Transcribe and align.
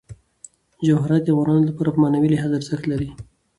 جواهرات 0.85 1.21
د 1.25 1.29
افغانانو 1.35 1.67
لپاره 1.69 1.89
په 1.91 1.99
معنوي 2.03 2.29
لحاظ 2.31 2.51
ارزښت 2.53 2.83
لري. 2.91 3.09